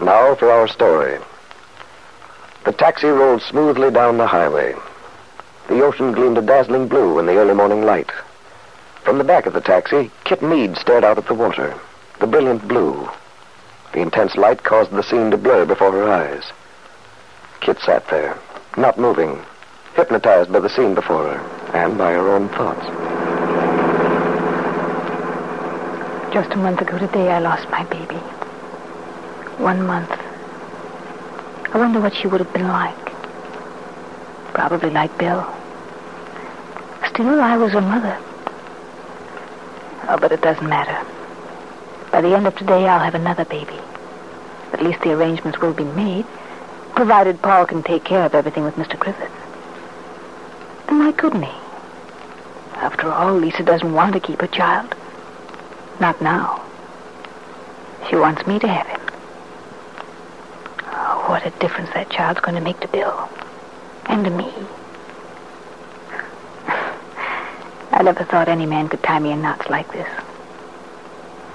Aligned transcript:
Now 0.00 0.34
for 0.34 0.50
our 0.50 0.68
story. 0.68 1.18
The 2.64 2.72
taxi 2.72 3.06
rolled 3.06 3.42
smoothly 3.42 3.90
down 3.90 4.18
the 4.18 4.26
highway. 4.26 4.74
The 5.68 5.82
ocean 5.82 6.12
gleamed 6.12 6.36
a 6.36 6.42
dazzling 6.42 6.88
blue 6.88 7.18
in 7.18 7.26
the 7.26 7.36
early 7.36 7.54
morning 7.54 7.82
light. 7.82 8.10
From 9.04 9.18
the 9.18 9.24
back 9.24 9.46
of 9.46 9.52
the 9.52 9.60
taxi, 9.60 10.10
Kit 10.24 10.42
Mead 10.42 10.76
stared 10.76 11.04
out 11.04 11.16
at 11.16 11.26
the 11.26 11.34
water, 11.34 11.74
the 12.20 12.26
brilliant 12.26 12.68
blue. 12.68 13.08
The 13.92 14.00
intense 14.00 14.36
light 14.36 14.64
caused 14.64 14.90
the 14.90 15.02
scene 15.02 15.30
to 15.30 15.36
blur 15.36 15.64
before 15.64 15.92
her 15.92 16.12
eyes. 16.12 16.44
Kit 17.60 17.78
sat 17.80 18.06
there, 18.08 18.36
not 18.76 18.98
moving, 18.98 19.40
hypnotized 19.94 20.52
by 20.52 20.60
the 20.60 20.68
scene 20.68 20.94
before 20.94 21.24
her 21.24 21.72
and 21.72 21.96
by 21.96 22.12
her 22.12 22.28
own 22.28 22.48
thoughts. 22.50 22.84
Just 26.34 26.52
a 26.52 26.56
month 26.56 26.82
ago 26.82 26.98
today, 26.98 27.30
I 27.30 27.38
lost 27.38 27.70
my 27.70 27.84
baby. 27.84 28.20
One 29.58 29.86
month. 29.86 30.10
I 31.72 31.78
wonder 31.78 32.00
what 32.00 32.14
she 32.14 32.26
would 32.26 32.40
have 32.40 32.52
been 32.52 32.68
like. 32.68 33.12
Probably 34.52 34.90
like 34.90 35.16
Bill. 35.18 35.46
Still, 37.08 37.40
I 37.40 37.56
was 37.56 37.72
her 37.72 37.80
mother. 37.80 38.18
Oh, 40.08 40.18
but 40.20 40.32
it 40.32 40.42
doesn't 40.42 40.68
matter. 40.68 41.04
By 42.12 42.20
the 42.20 42.34
end 42.34 42.46
of 42.46 42.56
today, 42.56 42.86
I'll 42.86 43.04
have 43.04 43.14
another 43.14 43.44
baby. 43.44 43.78
At 44.72 44.82
least 44.82 45.00
the 45.00 45.12
arrangements 45.12 45.60
will 45.60 45.72
be 45.72 45.84
made, 45.84 46.26
provided 46.94 47.42
Paul 47.42 47.66
can 47.66 47.82
take 47.82 48.04
care 48.04 48.24
of 48.24 48.34
everything 48.34 48.64
with 48.64 48.76
Mr. 48.76 48.98
Griffith. 48.98 49.32
And 50.88 50.98
why 50.98 51.12
couldn't 51.12 51.42
he? 51.42 51.58
After 52.74 53.10
all, 53.10 53.34
Lisa 53.34 53.62
doesn't 53.62 53.92
want 53.92 54.12
to 54.14 54.20
keep 54.20 54.40
her 54.40 54.46
child. 54.46 54.94
Not 55.98 56.20
now. 56.20 56.62
She 58.08 58.16
wants 58.16 58.46
me 58.46 58.58
to 58.58 58.68
have 58.68 58.86
him. 58.86 58.95
What 61.26 61.44
a 61.44 61.50
difference 61.58 61.90
that 61.90 62.08
child's 62.08 62.38
going 62.38 62.54
to 62.54 62.60
make 62.60 62.78
to 62.80 62.88
Bill. 62.88 63.28
And 64.06 64.24
to 64.24 64.30
me. 64.30 64.52
I 67.90 68.02
never 68.02 68.22
thought 68.22 68.48
any 68.48 68.64
man 68.64 68.88
could 68.88 69.02
tie 69.02 69.18
me 69.18 69.32
in 69.32 69.42
knots 69.42 69.68
like 69.68 69.90
this. 69.92 70.06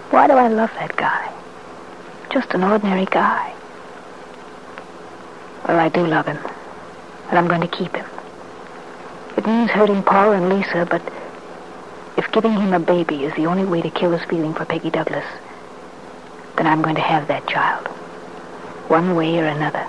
Why 0.09 0.27
do 0.27 0.33
I 0.33 0.49
love 0.49 0.71
that 0.73 0.97
guy? 0.97 1.31
Just 2.31 2.53
an 2.53 2.65
ordinary 2.65 3.05
guy. 3.05 3.53
Well, 5.65 5.79
I 5.79 5.87
do 5.87 6.05
love 6.05 6.25
him. 6.25 6.39
And 7.29 7.39
I'm 7.39 7.47
going 7.47 7.61
to 7.61 7.67
keep 7.67 7.95
him. 7.95 8.09
It 9.37 9.47
means 9.47 9.71
hurting 9.71 10.03
Paul 10.03 10.33
and 10.33 10.49
Lisa, 10.49 10.85
but 10.85 11.01
if 12.17 12.29
giving 12.33 12.59
him 12.59 12.73
a 12.73 12.79
baby 12.79 13.23
is 13.23 13.33
the 13.35 13.45
only 13.45 13.63
way 13.63 13.81
to 13.81 13.89
kill 13.89 14.11
his 14.11 14.29
feeling 14.29 14.53
for 14.53 14.65
Peggy 14.65 14.89
Douglas, 14.89 15.25
then 16.57 16.67
I'm 16.67 16.81
going 16.81 16.95
to 16.95 17.01
have 17.01 17.29
that 17.29 17.47
child. 17.47 17.87
One 18.91 19.15
way 19.15 19.39
or 19.39 19.45
another. 19.45 19.87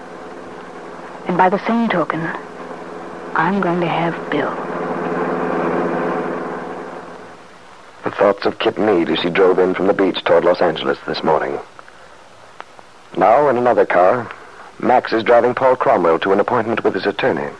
And 1.26 1.36
by 1.36 1.48
the 1.48 1.58
same 1.66 1.88
token, 1.88 2.20
I'm 3.34 3.60
going 3.60 3.80
to 3.80 3.88
have 3.88 4.14
Bill. 4.30 4.54
The 8.04 8.12
thoughts 8.12 8.46
of 8.46 8.60
Kit 8.60 8.78
Mead 8.78 9.10
as 9.10 9.18
she 9.18 9.28
drove 9.28 9.58
in 9.58 9.74
from 9.74 9.88
the 9.88 9.92
beach 9.92 10.22
toward 10.22 10.44
Los 10.44 10.60
Angeles 10.60 10.98
this 11.04 11.24
morning. 11.24 11.58
Now, 13.16 13.48
in 13.48 13.56
another 13.56 13.84
car, 13.84 14.30
Max 14.78 15.12
is 15.12 15.24
driving 15.24 15.56
Paul 15.56 15.74
Cromwell 15.74 16.20
to 16.20 16.32
an 16.32 16.38
appointment 16.38 16.84
with 16.84 16.94
his 16.94 17.04
attorney. 17.04 17.52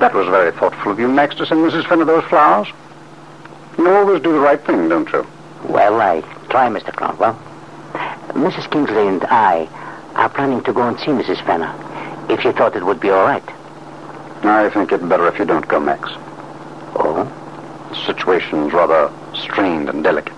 That 0.00 0.12
was 0.12 0.26
very 0.26 0.50
thoughtful 0.50 0.90
of 0.90 0.98
you, 0.98 1.06
Max, 1.06 1.36
to 1.36 1.46
send 1.46 1.60
Mrs. 1.60 1.88
Fenner 1.88 2.04
those 2.04 2.24
flowers. 2.24 2.66
You 3.78 3.88
always 3.90 4.20
do 4.20 4.32
the 4.32 4.40
right 4.40 4.60
thing, 4.66 4.88
don't 4.88 5.08
you? 5.12 5.24
Well, 5.68 6.00
I 6.00 6.22
try, 6.48 6.68
Mr. 6.68 6.94
Cromwell. 6.94 7.38
Mrs. 8.28 8.70
Kingsley 8.70 9.06
and 9.08 9.24
I 9.24 9.68
are 10.14 10.28
planning 10.28 10.62
to 10.64 10.72
go 10.72 10.82
and 10.86 10.98
see 10.98 11.06
Mrs. 11.06 11.44
Fenner, 11.44 11.72
if 12.30 12.44
you 12.44 12.52
thought 12.52 12.76
it 12.76 12.84
would 12.84 13.00
be 13.00 13.10
all 13.10 13.24
right. 13.24 13.48
I 14.42 14.70
think 14.70 14.92
it 14.92 15.08
better 15.08 15.26
if 15.26 15.38
you 15.38 15.44
don't 15.44 15.66
go, 15.66 15.80
Max. 15.80 16.08
Oh? 16.94 17.24
The 17.90 17.96
situation's 18.06 18.72
rather 18.72 19.10
strained 19.34 19.88
and 19.88 20.04
delicate. 20.04 20.32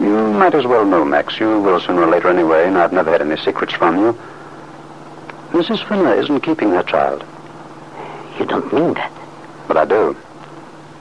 You 0.00 0.32
might 0.32 0.54
as 0.54 0.66
well 0.66 0.84
know, 0.84 1.04
Max. 1.04 1.40
You 1.40 1.60
will 1.60 1.80
sooner 1.80 2.02
or 2.02 2.10
later 2.10 2.28
anyway, 2.28 2.66
and 2.66 2.76
I've 2.76 2.92
never 2.92 3.10
had 3.10 3.22
any 3.22 3.36
secrets 3.36 3.72
from 3.72 3.98
you. 3.98 4.18
Mrs. 5.50 5.86
Fenner 5.88 6.14
isn't 6.14 6.40
keeping 6.40 6.70
her 6.70 6.82
child. 6.82 7.24
You 8.38 8.44
don't 8.44 8.72
mean 8.72 8.94
that. 8.94 9.12
But 9.66 9.78
I 9.78 9.84
do. 9.86 10.16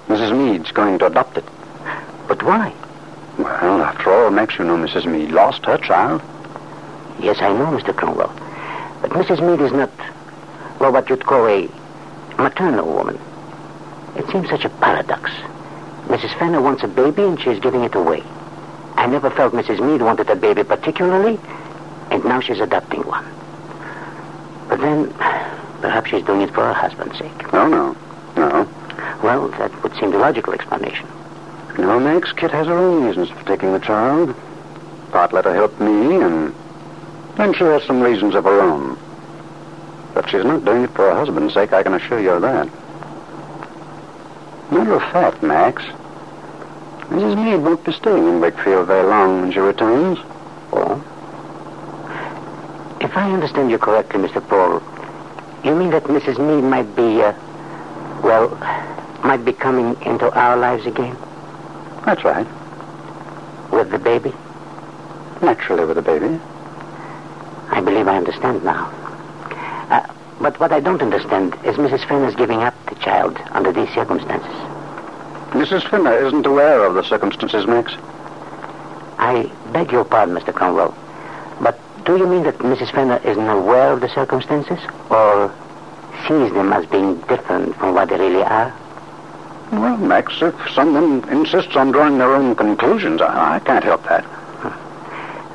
Mrs. 0.08 0.38
Mead's 0.38 0.72
going 0.72 1.00
to 1.00 1.08
adopt 1.08 1.38
it. 1.38 1.46
But 2.28 2.42
why? 2.44 2.74
Well, 3.38 3.82
after 3.82 4.12
all, 4.12 4.30
Max, 4.32 4.58
you 4.58 4.66
know 4.66 4.78
Mrs. 4.78 5.06
Mead 5.06 5.32
lost 5.32 5.66
her 5.66 5.78
child. 5.78 6.22
Yes, 7.20 7.38
I 7.42 7.52
know, 7.54 7.66
Mr. 7.68 7.96
Cromwell. 7.96 8.34
But 9.02 9.12
Mrs. 9.12 9.42
Mead 9.46 9.62
is 9.62 9.72
not, 9.72 9.92
well, 10.80 10.92
what 10.92 11.10
you'd 11.10 11.26
call 11.26 11.48
a 11.48 11.70
maternal 12.38 12.88
woman. 12.88 13.20
It 14.16 14.28
seems 14.30 14.50
such 14.50 14.66
a 14.66 14.70
paradox. 14.70 15.32
Mrs. 16.08 16.38
Fenner 16.40 16.62
wants 16.62 16.84
a 16.84 16.88
baby 16.88 17.24
and 17.24 17.40
she's 17.42 17.60
giving 17.60 17.84
it 17.84 17.96
away. 17.96 18.24
I 18.96 19.08
never 19.08 19.30
felt 19.30 19.54
Mrs. 19.54 19.80
Mead 19.86 20.02
wanted 20.02 20.30
a 20.30 20.36
baby 20.36 20.64
particularly, 20.64 21.38
and 22.12 22.24
now 22.24 22.40
she's 22.40 22.60
adopting 22.60 23.02
one. 23.02 23.26
But 24.70 24.80
then, 24.80 25.12
perhaps 25.82 26.10
she's 26.10 26.24
doing 26.24 26.42
it 26.42 26.54
for 26.54 26.62
her 26.62 26.74
husband's 26.74 27.18
sake. 27.18 27.54
No, 27.54 27.68
no. 27.68 27.98
No. 28.38 28.70
Well, 29.22 29.50
that 29.50 29.84
would 29.84 29.96
seem 29.96 30.12
the 30.12 30.18
logical 30.18 30.54
explanation. 30.54 31.08
No, 31.78 32.00
Max, 32.00 32.32
Kit 32.32 32.52
has 32.52 32.68
her 32.68 32.78
own 32.78 33.04
reasons 33.04 33.30
for 33.30 33.44
taking 33.46 33.74
the 33.74 33.80
child. 33.80 34.34
Part 35.12 35.34
let 35.34 35.46
her 35.46 35.54
help 35.54 35.80
me, 35.80 36.22
and 36.22 36.54
then 37.36 37.54
she 37.54 37.64
has 37.66 37.84
some 37.84 38.02
reasons 38.02 38.34
of 38.34 38.46
her 38.46 38.62
own. 38.62 38.98
But 40.14 40.30
she's 40.30 40.46
not 40.46 40.64
doing 40.64 40.84
it 40.84 40.92
for 40.92 41.10
her 41.10 41.16
husband's 41.16 41.54
sake, 41.54 41.74
I 41.74 41.84
can 41.84 41.94
assure 41.94 42.20
you 42.22 42.32
of 42.32 42.42
that. 42.44 42.70
Matter 44.72 44.94
of 44.94 45.02
fact, 45.12 45.44
Max, 45.44 45.84
Mrs. 47.10 47.36
Mead 47.36 47.62
won't 47.62 47.84
be 47.84 47.92
staying 47.92 48.26
in 48.26 48.40
Wakefield 48.40 48.88
very 48.88 49.08
long 49.08 49.42
when 49.42 49.52
she 49.52 49.60
returns. 49.60 50.18
Oh? 50.72 51.04
If 53.02 53.16
I 53.16 53.32
understand 53.32 53.70
you 53.70 53.78
correctly, 53.78 54.22
Mr. 54.28 54.42
Paul, 54.48 54.82
you 55.64 55.76
mean 55.76 55.92
that 55.92 56.06
Mrs. 56.06 56.40
Mead 56.40 56.64
might 56.64 56.96
be, 56.96 57.22
uh, 57.22 57.34
well, 58.24 58.50
might 59.24 59.44
be 59.44 59.54
coming 59.54 60.02
into 60.04 60.32
our 60.32 60.56
lives 60.58 60.86
again? 60.86 61.16
That's 62.06 62.24
right. 62.24 62.48
With 63.72 63.90
the 63.92 64.00
baby? 64.00 64.34
naturally 65.42 65.86
with 65.86 65.96
the 65.96 66.02
baby. 66.02 66.40
I 67.70 67.82
believe 67.82 68.08
I 68.08 68.18
understand 68.18 68.64
now. 68.64 68.88
Uh, 69.90 70.14
but 70.42 70.60
what 70.60 70.72
I 70.72 70.80
don't 70.80 71.02
understand 71.02 71.54
is 71.64 71.76
Mrs. 71.76 72.08
Fenner's 72.08 72.36
giving 72.36 72.64
up 72.64 72.74
the 72.88 72.96
child 72.96 73.38
under 73.52 73.72
these 73.72 73.90
circumstances. 73.94 74.56
Mrs. 75.52 75.90
Fenner 75.90 76.18
isn't 76.26 76.46
aware 76.46 76.84
of 76.84 76.96
the 76.96 77.04
circumstances, 77.04 77.66
Max. 77.68 77.94
I 79.18 79.52
beg 79.72 79.92
your 79.92 80.04
pardon, 80.04 80.36
Mr. 80.36 80.54
Cromwell. 80.54 80.94
But 81.62 81.80
do 82.06 82.18
you 82.18 82.28
mean 82.28 82.44
that 82.44 82.58
Mrs. 82.60 82.92
Fenner 82.92 83.22
isn't 83.24 83.48
aware 83.48 83.94
of 83.94 84.02
the 84.02 84.10
circumstances? 84.10 84.80
Or 85.10 85.54
sees 86.28 86.52
them 86.54 86.74
as 86.74 86.86
being 86.88 87.20
different 87.22 87.76
from 87.76 87.94
what 87.94 88.10
they 88.10 88.18
really 88.18 88.44
are? 88.44 88.74
Well, 89.72 89.98
Max, 89.98 90.42
if 90.42 90.56
someone 90.74 91.28
insists 91.30 91.76
on 91.76 91.92
drawing 91.92 92.18
their 92.18 92.34
own 92.34 92.56
conclusions, 92.56 93.22
I, 93.22 93.56
I 93.56 93.60
can't 93.60 93.84
help 93.84 94.04
that. 94.04 94.24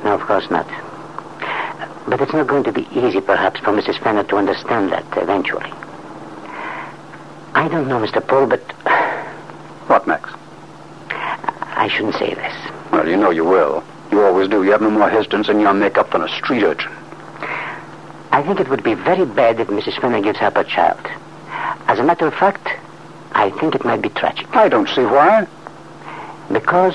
No, 0.03 0.15
of 0.15 0.21
course 0.21 0.49
not. 0.49 0.67
But 2.07 2.21
it's 2.21 2.33
not 2.33 2.47
going 2.47 2.63
to 2.63 2.71
be 2.71 2.87
easy, 2.93 3.21
perhaps, 3.21 3.59
for 3.59 3.71
Mrs. 3.71 3.99
Fenner 3.99 4.23
to 4.23 4.37
understand 4.37 4.91
that 4.91 5.05
eventually. 5.17 5.71
I 7.53 7.67
don't 7.69 7.87
know, 7.87 7.99
Mr. 7.99 8.25
Paul, 8.25 8.47
but 8.47 8.61
What, 9.87 10.07
Max? 10.07 10.29
I 11.09 11.89
shouldn't 11.91 12.15
say 12.15 12.33
this. 12.33 12.53
Well, 12.91 13.07
you 13.07 13.17
know 13.17 13.29
you 13.29 13.43
will. 13.43 13.83
You 14.11 14.23
always 14.23 14.47
do. 14.47 14.63
You 14.63 14.71
have 14.71 14.81
no 14.81 14.89
more 14.89 15.09
hesitance 15.09 15.49
in 15.49 15.59
your 15.59 15.73
makeup 15.73 16.11
than 16.11 16.21
a 16.21 16.29
street 16.29 16.63
urchin. 16.63 16.91
I 18.31 18.41
think 18.45 18.59
it 18.59 18.69
would 18.69 18.83
be 18.83 18.93
very 18.93 19.25
bad 19.25 19.59
if 19.59 19.67
Mrs. 19.67 19.99
Fenner 19.99 20.21
gives 20.21 20.39
up 20.39 20.55
her 20.55 20.63
child. 20.63 21.05
As 21.87 21.99
a 21.99 22.03
matter 22.03 22.25
of 22.25 22.33
fact, 22.33 22.69
I 23.41 23.49
think 23.49 23.73
it 23.73 23.83
might 23.83 24.03
be 24.03 24.09
tragic. 24.09 24.55
I 24.55 24.69
don't 24.69 24.87
see 24.87 25.01
why. 25.01 25.47
Because 26.51 26.93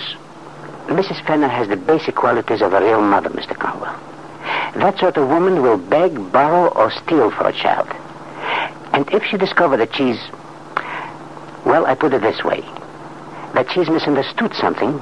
Mrs. 0.86 1.26
Fenner 1.26 1.48
has 1.48 1.66
the 1.66 1.76
basic 1.76 2.14
qualities 2.14 2.62
of 2.62 2.72
a 2.72 2.80
real 2.80 3.00
mother, 3.00 3.30
Mr. 3.30 3.58
Cromwell. 3.58 3.98
That 4.76 4.96
sort 5.00 5.16
of 5.16 5.26
woman 5.26 5.60
will 5.60 5.76
beg, 5.76 6.30
borrow, 6.30 6.68
or 6.68 6.92
steal 6.92 7.32
for 7.32 7.48
a 7.48 7.52
child. 7.52 7.88
And 8.92 9.12
if 9.12 9.24
she 9.24 9.36
discovered 9.36 9.78
that 9.78 9.92
she's... 9.96 10.20
Well, 11.64 11.84
I 11.84 11.96
put 11.96 12.14
it 12.14 12.22
this 12.22 12.44
way. 12.44 12.60
That 13.54 13.66
she's 13.72 13.88
misunderstood 13.88 14.54
something, 14.54 15.00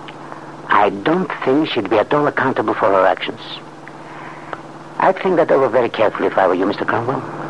I 0.68 0.88
don't 1.04 1.30
think 1.44 1.68
she'd 1.68 1.90
be 1.90 1.98
at 1.98 2.14
all 2.14 2.26
accountable 2.26 2.72
for 2.72 2.88
her 2.88 3.04
actions. 3.04 3.42
I'd 4.98 5.18
think 5.22 5.36
that 5.36 5.50
over 5.50 5.68
very 5.68 5.90
carefully 5.90 6.28
if 6.28 6.38
I 6.38 6.46
were 6.46 6.54
you, 6.54 6.64
Mr. 6.64 6.86
Cromwell. 6.86 7.43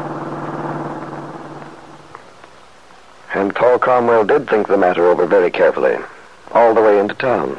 And 3.34 3.52
Paul 3.52 3.80
Cromwell 3.80 4.24
did 4.24 4.48
think 4.48 4.68
the 4.68 4.76
matter 4.76 5.06
over 5.06 5.26
very 5.26 5.50
carefully, 5.50 5.96
all 6.52 6.72
the 6.72 6.80
way 6.80 7.00
into 7.00 7.14
town. 7.14 7.58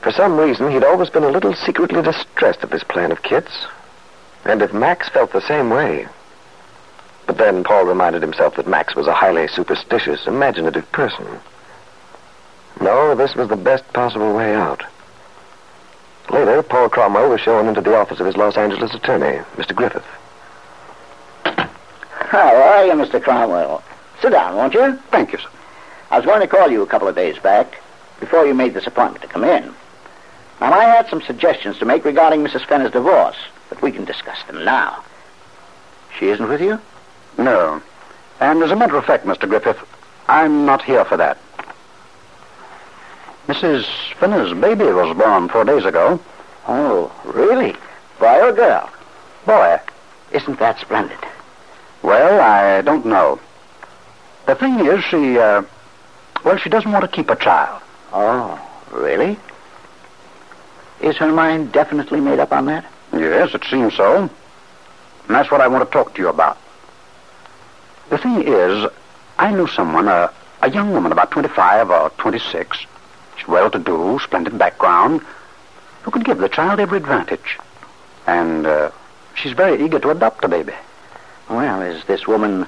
For 0.00 0.12
some 0.12 0.38
reason, 0.38 0.70
he'd 0.70 0.84
always 0.84 1.10
been 1.10 1.24
a 1.24 1.30
little 1.30 1.54
secretly 1.54 2.00
distressed 2.02 2.62
at 2.62 2.70
this 2.70 2.84
plan 2.84 3.10
of 3.10 3.22
Kit's. 3.22 3.66
And 4.44 4.62
if 4.62 4.72
Max 4.72 5.08
felt 5.08 5.32
the 5.32 5.40
same 5.40 5.70
way. 5.70 6.06
But 7.26 7.36
then 7.36 7.64
Paul 7.64 7.84
reminded 7.84 8.22
himself 8.22 8.54
that 8.54 8.68
Max 8.68 8.94
was 8.94 9.08
a 9.08 9.12
highly 9.12 9.48
superstitious, 9.48 10.28
imaginative 10.28 10.90
person. 10.92 11.26
No, 12.80 13.16
this 13.16 13.34
was 13.34 13.48
the 13.48 13.56
best 13.56 13.92
possible 13.92 14.36
way 14.36 14.54
out. 14.54 14.84
Later, 16.30 16.62
Paul 16.62 16.88
Cromwell 16.88 17.28
was 17.28 17.40
shown 17.40 17.66
into 17.66 17.80
the 17.80 17.96
office 17.96 18.20
of 18.20 18.26
his 18.26 18.36
Los 18.36 18.56
Angeles 18.56 18.94
attorney, 18.94 19.42
Mr. 19.56 19.74
Griffith. 19.74 20.06
How 21.44 22.54
are 22.54 22.86
you, 22.86 22.92
Mr. 22.92 23.20
Cromwell? 23.20 23.82
Sit 24.20 24.30
down, 24.30 24.56
won't 24.56 24.74
you? 24.74 24.96
Thank 25.10 25.32
you, 25.32 25.38
sir. 25.38 25.48
I 26.10 26.16
was 26.16 26.26
going 26.26 26.40
to 26.40 26.46
call 26.46 26.70
you 26.70 26.82
a 26.82 26.86
couple 26.86 27.08
of 27.08 27.14
days 27.14 27.38
back, 27.38 27.78
before 28.20 28.46
you 28.46 28.54
made 28.54 28.74
this 28.74 28.86
appointment 28.86 29.22
to 29.22 29.28
come 29.28 29.44
in. 29.44 29.74
Now, 30.60 30.72
I 30.72 30.84
had 30.84 31.08
some 31.08 31.22
suggestions 31.22 31.78
to 31.78 31.84
make 31.84 32.04
regarding 32.04 32.42
Mrs. 32.42 32.66
Fenner's 32.66 32.90
divorce, 32.90 33.36
but 33.68 33.80
we 33.80 33.92
can 33.92 34.04
discuss 34.04 34.42
them 34.44 34.64
now. 34.64 35.04
She 36.18 36.28
isn't 36.28 36.48
with 36.48 36.60
you? 36.60 36.80
No. 37.36 37.80
And 38.40 38.62
as 38.62 38.70
a 38.70 38.76
matter 38.76 38.96
of 38.96 39.04
fact, 39.04 39.24
Mr. 39.24 39.48
Griffith, 39.48 39.78
I'm 40.26 40.66
not 40.66 40.82
here 40.82 41.04
for 41.04 41.16
that. 41.16 41.38
Mrs. 43.46 43.84
Fenner's 44.18 44.52
baby 44.60 44.84
was 44.84 45.16
born 45.16 45.48
four 45.48 45.64
days 45.64 45.84
ago. 45.84 46.20
Oh, 46.66 47.12
really? 47.24 47.76
Boy 48.18 48.40
or 48.40 48.52
girl? 48.52 48.90
Boy. 49.46 49.80
Isn't 50.32 50.58
that 50.58 50.80
splendid? 50.80 51.18
Well, 52.02 52.40
I 52.40 52.82
don't 52.82 53.06
know. 53.06 53.40
The 54.48 54.54
thing 54.54 54.80
is, 54.80 55.04
she, 55.04 55.38
uh, 55.38 55.60
well, 56.42 56.56
she 56.56 56.70
doesn't 56.70 56.90
want 56.90 57.04
to 57.04 57.10
keep 57.10 57.28
a 57.28 57.36
child. 57.36 57.82
Oh, 58.14 58.58
really? 58.90 59.36
Is 61.02 61.18
her 61.18 61.30
mind 61.30 61.70
definitely 61.70 62.18
made 62.22 62.38
up 62.38 62.50
on 62.50 62.64
that? 62.64 62.86
Yes, 63.12 63.52
it 63.52 63.62
seems 63.64 63.94
so. 63.94 64.22
And 64.22 64.30
that's 65.28 65.50
what 65.50 65.60
I 65.60 65.68
want 65.68 65.84
to 65.84 65.92
talk 65.92 66.14
to 66.14 66.22
you 66.22 66.28
about. 66.28 66.56
The 68.08 68.16
thing 68.16 68.42
is, 68.48 68.90
I 69.38 69.50
knew 69.50 69.66
someone, 69.66 70.08
a, 70.08 70.32
a 70.62 70.70
young 70.70 70.92
woman 70.92 71.12
about 71.12 71.30
25 71.30 71.90
or 71.90 72.08
26. 72.16 72.86
She's 73.36 73.48
well-to-do, 73.48 74.18
splendid 74.24 74.56
background, 74.56 75.20
who 76.04 76.10
could 76.10 76.24
give 76.24 76.38
the 76.38 76.48
child 76.48 76.80
every 76.80 76.96
advantage. 76.96 77.58
And 78.26 78.66
uh, 78.66 78.92
she's 79.34 79.52
very 79.52 79.84
eager 79.84 79.98
to 79.98 80.08
adopt 80.08 80.42
a 80.42 80.48
baby. 80.48 80.72
Well, 81.50 81.82
is 81.82 82.02
this 82.04 82.26
woman... 82.26 82.66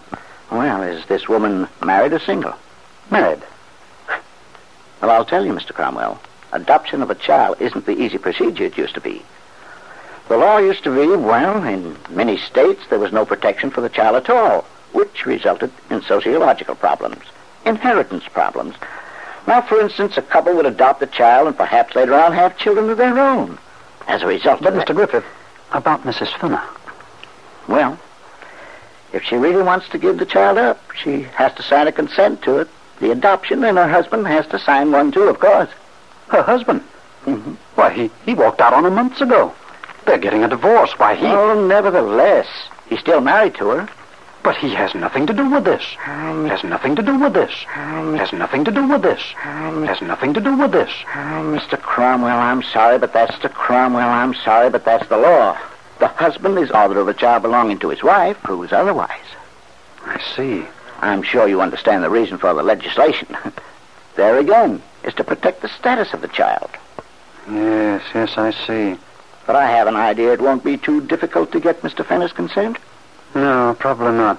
Well, 0.50 0.82
is 0.82 1.04
this 1.06 1.28
woman 1.28 1.68
married 1.82 2.12
or 2.12 2.18
single? 2.20 2.54
Married. 3.10 3.42
Well, 5.00 5.10
I'll 5.12 5.24
tell 5.24 5.46
you, 5.46 5.52
Mr. 5.54 5.72
Cromwell. 5.72 6.20
Adoption 6.52 7.00
of 7.00 7.10
a 7.10 7.14
child 7.14 7.56
isn't 7.58 7.86
the 7.86 7.98
easy 7.98 8.18
procedure 8.18 8.64
it 8.64 8.76
used 8.76 8.92
to 8.96 9.00
be. 9.00 9.22
The 10.28 10.36
law 10.36 10.58
used 10.58 10.84
to 10.84 10.94
be, 10.94 11.16
well, 11.16 11.64
in 11.64 11.96
many 12.10 12.36
states 12.36 12.82
there 12.90 12.98
was 12.98 13.10
no 13.10 13.24
protection 13.24 13.70
for 13.70 13.80
the 13.80 13.88
child 13.88 14.16
at 14.16 14.28
all, 14.28 14.66
which 14.92 15.24
resulted 15.24 15.70
in 15.88 16.02
sociological 16.02 16.74
problems, 16.74 17.22
inheritance 17.64 18.24
problems. 18.28 18.74
Now, 19.46 19.62
for 19.62 19.80
instance, 19.80 20.18
a 20.18 20.22
couple 20.22 20.54
would 20.54 20.66
adopt 20.66 21.00
a 21.02 21.06
child 21.06 21.46
and 21.46 21.56
perhaps 21.56 21.96
later 21.96 22.14
on 22.14 22.34
have 22.34 22.58
children 22.58 22.90
of 22.90 22.98
their 22.98 23.18
own. 23.18 23.56
As 24.06 24.20
a 24.20 24.26
result 24.26 24.60
But, 24.60 24.74
Mr. 24.74 24.86
that- 24.88 24.96
Griffith, 24.96 25.24
about 25.72 26.02
Mrs. 26.04 26.28
Fenner. 26.38 26.62
Well, 27.68 27.98
if 29.12 29.22
she 29.24 29.36
really 29.36 29.62
wants 29.62 29.88
to 29.90 29.98
give 29.98 30.18
the 30.18 30.26
child 30.26 30.58
up, 30.58 30.80
she 30.94 31.22
has 31.22 31.52
to 31.54 31.62
sign 31.62 31.86
a 31.88 31.92
consent 31.92 32.42
to 32.42 32.58
it, 32.58 32.68
the 33.00 33.10
adoption, 33.10 33.64
and 33.64 33.78
her 33.78 33.88
husband 33.88 34.26
has 34.26 34.46
to 34.48 34.58
sign 34.58 34.92
one 34.92 35.10
too, 35.10 35.22
of 35.24 35.40
course. 35.40 35.70
Her 36.28 36.42
husband? 36.42 36.82
Mhm. 37.26 37.56
Why, 37.74 37.90
he, 37.90 38.10
he 38.24 38.34
walked 38.34 38.60
out 38.60 38.72
on 38.72 38.84
her 38.84 38.90
months 38.90 39.20
ago. 39.20 39.52
They're 40.06 40.18
getting 40.18 40.44
a 40.44 40.48
divorce. 40.48 40.92
Why, 40.98 41.14
he... 41.14 41.26
Oh, 41.26 41.66
nevertheless, 41.66 42.46
he's 42.88 43.00
still 43.00 43.20
married 43.20 43.54
to 43.56 43.68
her. 43.70 43.88
But 44.42 44.56
he 44.56 44.70
has 44.74 44.94
nothing 44.94 45.26
to 45.26 45.34
do 45.34 45.50
with 45.50 45.64
this. 45.64 45.82
has 45.98 46.64
nothing 46.64 46.96
to 46.96 47.02
do 47.02 47.18
with 47.18 47.34
this. 47.34 47.52
has 47.68 48.32
nothing 48.32 48.64
to 48.64 48.70
do 48.72 48.86
with 48.86 49.02
this. 49.02 49.20
has 49.36 50.00
nothing 50.00 50.32
to 50.32 50.40
do 50.40 50.56
with 50.56 50.72
this. 50.72 50.90
Oh, 51.14 51.58
Mr. 51.58 51.78
Cromwell, 51.78 52.38
I'm 52.38 52.62
sorry, 52.62 52.98
but 52.98 53.12
that's 53.12 53.38
the 53.42 53.50
Cromwell. 53.50 54.08
I'm 54.08 54.32
sorry, 54.34 54.70
but 54.70 54.84
that's 54.84 55.06
the 55.08 55.18
law. 55.18 55.58
The 56.00 56.08
husband 56.08 56.58
is 56.58 56.70
author 56.70 56.98
of 56.98 57.08
a 57.08 57.14
child 57.14 57.42
belonging 57.42 57.78
to 57.80 57.90
his 57.90 58.02
wife, 58.02 58.42
proves 58.42 58.72
otherwise. 58.72 59.10
I 60.04 60.18
see. 60.34 60.64
I'm 61.00 61.22
sure 61.22 61.46
you 61.46 61.60
understand 61.60 62.02
the 62.02 62.10
reason 62.10 62.38
for 62.38 62.54
the 62.54 62.62
legislation. 62.62 63.36
there 64.16 64.38
again, 64.38 64.82
is 65.04 65.14
to 65.14 65.24
protect 65.24 65.60
the 65.60 65.68
status 65.68 66.14
of 66.14 66.22
the 66.22 66.28
child. 66.28 66.70
Yes, 67.50 68.02
yes, 68.14 68.36
I 68.38 68.50
see. 68.50 68.98
But 69.46 69.56
I 69.56 69.70
have 69.70 69.88
an 69.88 69.96
idea 69.96 70.32
it 70.32 70.40
won't 70.40 70.64
be 70.64 70.78
too 70.78 71.02
difficult 71.02 71.52
to 71.52 71.60
get 71.60 71.82
Mr. 71.82 72.04
Fenner's 72.04 72.32
consent. 72.32 72.78
No, 73.34 73.76
probably 73.78 74.12
not. 74.12 74.38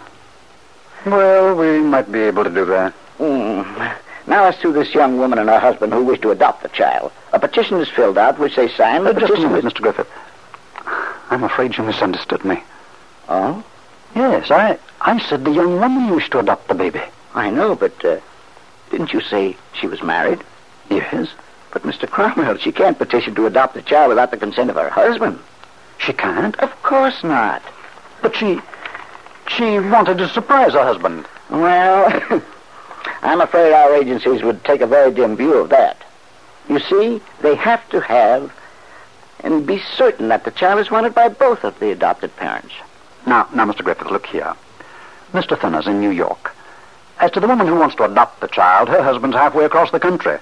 Well, 1.06 1.56
we 1.56 1.80
might 1.80 2.12
be 2.12 2.22
able 2.22 2.44
to 2.44 2.50
do 2.50 2.65
that. 2.65 2.94
Hmm. 3.18 3.62
Now, 4.27 4.46
as 4.46 4.58
to 4.60 4.72
this 4.72 4.94
young 4.94 5.18
woman 5.18 5.39
and 5.39 5.50
her 5.50 5.60
husband 5.60 5.94
who 5.94 6.03
wish 6.03 6.22
to 6.22 6.32
adopt 6.32 6.63
the 6.63 6.70
child, 6.70 7.12
a 7.34 7.39
petition 7.39 7.77
is 7.80 7.89
filled 7.89 8.18
out 8.18 8.39
which 8.39 8.56
they 8.56 8.70
sign. 8.70 9.03
The 9.03 9.12
Uh, 9.12 9.20
just 9.20 9.44
a 9.44 9.50
minute. 9.50 9.65
Mr. 9.65 9.82
Griffith. 9.82 10.08
I'm 11.32 11.44
afraid 11.44 11.78
you 11.78 11.84
misunderstood 11.84 12.46
me. 12.46 12.62
Oh, 13.28 13.64
Yes, 14.14 14.52
I, 14.52 14.78
I 15.00 15.20
said 15.20 15.46
the 15.46 15.52
young 15.52 15.80
woman 15.80 16.10
wished 16.14 16.32
to 16.34 16.40
adopt 16.40 16.68
the 16.68 16.74
baby. 16.76 17.02
I 17.34 17.50
know, 17.50 17.76
but 17.76 18.04
uh, 18.04 18.20
didn't 18.90 19.14
you 19.14 19.22
say 19.22 19.56
she 19.74 19.88
was 19.88 20.04
married? 20.04 20.42
Yes. 20.90 21.30
But, 21.72 21.84
Mr. 21.84 22.10
Cromwell, 22.10 22.58
she 22.58 22.74
can't 22.74 22.98
petition 22.98 23.34
to 23.36 23.46
adopt 23.46 23.76
the 23.76 23.82
child 23.82 24.10
without 24.10 24.32
the 24.32 24.38
consent 24.38 24.70
of 24.70 24.76
her 24.76 24.90
husband. 24.90 25.40
She 26.00 26.12
can't. 26.12 26.60
Of 26.60 26.84
course 26.84 27.24
not. 27.24 27.62
But 28.22 28.36
she, 28.36 28.60
she 29.48 29.80
wanted 29.80 30.18
to 30.18 30.28
surprise 30.28 30.74
her 30.74 30.84
husband. 30.84 31.26
Well, 31.50 32.44
I'm 33.22 33.40
afraid 33.40 33.72
our 33.72 33.96
agencies 33.96 34.44
would 34.44 34.66
take 34.66 34.82
a 34.82 34.88
very 34.88 35.14
dim 35.14 35.38
view 35.38 35.54
of 35.54 35.70
that. 35.70 36.04
You 36.68 36.80
see, 36.80 37.22
they 37.42 37.56
have 37.56 37.88
to 37.92 38.02
have 38.02 38.52
and 39.44 39.66
be 39.66 39.80
certain 39.80 40.30
that 40.30 40.44
the 40.46 40.52
child 40.52 40.80
is 40.80 40.92
wanted 40.92 41.14
by 41.14 41.28
both 41.28 41.64
of 41.64 41.80
the 41.80 41.92
adopted 41.92 42.36
parents. 42.36 42.74
Now, 43.26 43.48
now, 43.54 43.66
Mr. 43.66 43.84
Griffith, 43.84 44.12
look 44.12 44.26
here. 44.26 44.56
Mr. 45.34 45.58
Fenner's 45.58 45.88
in 45.88 46.00
New 46.00 46.10
York. 46.10 46.54
As 47.20 47.32
to 47.32 47.40
the 47.40 47.48
woman 47.48 47.68
who 47.68 47.76
wants 47.76 47.96
to 47.96 48.04
adopt 48.04 48.42
the 48.42 48.48
child, 48.48 48.90
her 48.90 49.04
husband's 49.04 49.36
halfway 49.36 49.66
across 49.66 49.92
the 49.92 50.00
country. 50.00 50.38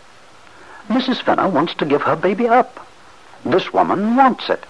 Mrs. 0.88 1.22
Fenner 1.22 1.48
wants 1.48 1.74
to 1.76 1.86
give 1.86 2.02
her 2.02 2.16
baby 2.16 2.48
up. 2.48 2.88
This 3.46 3.72
woman 3.74 4.16
wants 4.16 4.50
it. 4.50 4.64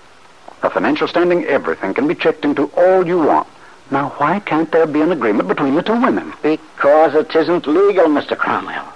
Her 0.62 0.70
financial 0.70 1.08
standing, 1.08 1.46
everything 1.46 1.94
can 1.94 2.08
be 2.08 2.16
checked 2.16 2.44
into 2.44 2.66
all 2.76 3.08
you 3.08 3.20
want. 3.20 3.48
Now, 3.92 4.10
why 4.18 4.40
can't 4.40 4.72
there 4.72 4.86
be 4.86 5.02
an 5.02 5.12
agreement 5.12 5.48
between 5.48 5.76
the 5.76 5.82
two 5.82 6.00
women? 6.00 6.34
Because 6.44 7.16
it 7.16 7.34
isn't 7.36 7.66
legal, 7.66 8.06
Mr. 8.06 8.38
Cromwell. 8.38 8.94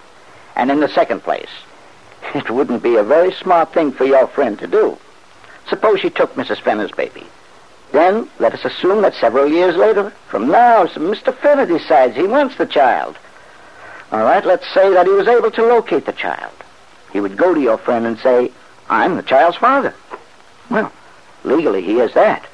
And 0.55 0.69
in 0.69 0.81
the 0.81 0.89
second 0.89 1.21
place, 1.23 1.49
it 2.35 2.49
wouldn't 2.49 2.83
be 2.83 2.97
a 2.97 3.03
very 3.03 3.31
smart 3.31 3.73
thing 3.73 3.91
for 3.91 4.05
your 4.05 4.27
friend 4.27 4.59
to 4.59 4.67
do. 4.67 4.97
Suppose 5.69 5.99
she 5.99 6.09
took 6.09 6.35
Mrs. 6.35 6.61
Fenner's 6.61 6.91
baby. 6.91 7.25
Then 7.91 8.27
let 8.39 8.53
us 8.53 8.65
assume 8.65 9.01
that 9.03 9.15
several 9.15 9.47
years 9.47 9.75
later, 9.75 10.09
from 10.27 10.47
now, 10.47 10.85
Mr. 10.87 11.35
Fenner 11.35 11.65
decides 11.65 12.15
he 12.15 12.23
wants 12.23 12.55
the 12.55 12.65
child. 12.65 13.17
All 14.11 14.23
right, 14.23 14.45
let's 14.45 14.67
say 14.73 14.91
that 14.93 15.05
he 15.05 15.11
was 15.11 15.27
able 15.27 15.51
to 15.51 15.63
locate 15.63 16.05
the 16.05 16.11
child. 16.11 16.53
He 17.11 17.19
would 17.19 17.37
go 17.37 17.53
to 17.53 17.61
your 17.61 17.77
friend 17.77 18.05
and 18.05 18.17
say, 18.19 18.51
I'm 18.89 19.15
the 19.15 19.23
child's 19.23 19.57
father. 19.57 19.93
Well, 20.69 20.91
legally 21.43 21.83
he 21.83 21.99
is 21.99 22.13
that. 22.13 22.45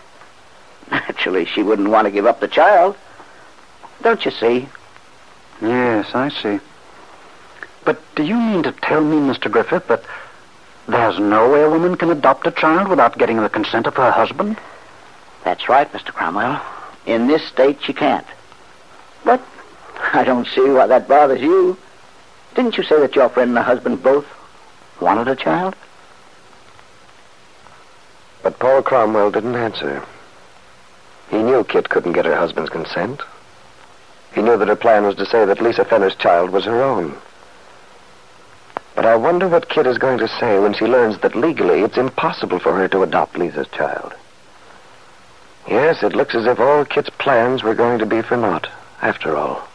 Naturally, 0.92 1.46
she 1.46 1.64
wouldn't 1.64 1.90
want 1.90 2.06
to 2.06 2.12
give 2.12 2.26
up 2.26 2.40
the 2.40 2.48
child. 2.48 2.98
Don't 4.02 4.24
you 4.26 4.32
see? 4.32 4.68
Yes, 5.62 6.14
I 6.14 6.30
see. 6.30 6.60
But 7.86 8.02
do 8.16 8.24
you 8.24 8.36
mean 8.36 8.64
to 8.64 8.72
tell 8.72 9.02
me, 9.02 9.18
Mr. 9.18 9.50
Griffith, 9.50 9.88
that 9.88 10.04
there's 10.90 11.20
no 11.20 11.50
way 11.50 11.64
a 11.64 11.70
woman 11.70 11.96
can 11.96 12.10
adopt 12.10 12.48
a 12.48 12.52
child 12.52 12.88
without 12.88 13.18
getting 13.18 13.38
the 13.38 13.50
consent 13.50 13.88
of 13.88 13.96
her 13.96 14.12
husband? 14.12 14.58
That's 15.44 15.70
right, 15.70 15.92
Mr. 15.92 16.14
Cromwell. 16.14 16.62
In 17.06 17.28
this 17.28 17.48
state, 17.48 17.80
she 17.84 17.94
can't. 17.94 18.26
But 19.24 19.42
I 20.14 20.24
don't 20.24 20.48
see 20.48 20.70
why 20.70 20.88
that 20.88 21.08
bothers 21.08 21.42
you. 21.42 21.78
Didn't 22.56 22.78
you 22.78 22.84
say 22.84 23.00
that 23.00 23.16
your 23.16 23.30
friend 23.30 23.50
and 23.50 23.58
her 23.58 23.64
husband 23.64 24.04
both 24.04 24.26
wanted 25.00 25.28
a 25.28 25.36
child? 25.36 25.76
But 28.42 28.60
Paul 28.60 28.82
Cromwell 28.82 29.32
didn't 29.32 29.56
answer. 29.56 30.04
He 31.30 31.38
knew 31.38 31.64
Kit 31.64 31.90
couldn't 31.90 32.14
get 32.14 32.26
her 32.26 32.36
husband's 32.36 32.70
consent. 32.70 33.22
He 34.34 34.42
knew 34.42 34.58
that 34.58 34.68
her 34.68 34.76
plan 34.76 35.06
was 35.06 35.16
to 35.16 35.26
say 35.26 35.46
that 35.46 35.62
Lisa 35.62 35.86
Fenner's 35.86 36.16
child 36.16 36.50
was 36.50 36.66
her 36.66 36.82
own. 36.82 37.16
But 39.00 39.06
I 39.06 39.16
wonder 39.16 39.48
what 39.48 39.70
Kit 39.70 39.88
is 39.88 39.98
going 39.98 40.18
to 40.18 40.28
say 40.28 40.60
when 40.60 40.74
she 40.74 40.84
learns 40.84 41.20
that 41.20 41.34
legally 41.34 41.84
it's 41.84 41.96
impossible 41.96 42.60
for 42.60 42.76
her 42.76 42.90
to 42.90 43.02
adopt 43.02 43.38
Lisa's 43.38 43.70
child. 43.70 44.14
Yes, 45.70 46.04
it 46.04 46.18
looks 46.18 46.36
as 46.36 46.46
if 46.46 46.60
all 46.60 46.84
Kit's 46.84 47.10
plans 47.12 47.64
were 47.64 47.74
going 47.74 48.00
to 48.00 48.06
be 48.06 48.22
for 48.22 48.36
naught, 48.36 48.68
after 49.02 49.38
all. 49.38 49.69